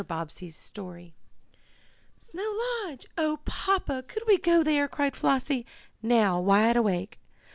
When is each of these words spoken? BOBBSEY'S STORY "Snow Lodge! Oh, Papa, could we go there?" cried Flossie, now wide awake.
BOBBSEY'S 0.03 0.55
STORY 0.55 1.13
"Snow 2.17 2.57
Lodge! 2.87 3.05
Oh, 3.19 3.37
Papa, 3.45 4.03
could 4.07 4.23
we 4.25 4.39
go 4.39 4.63
there?" 4.63 4.87
cried 4.87 5.15
Flossie, 5.15 5.63
now 6.01 6.39
wide 6.41 6.75
awake. 6.75 7.19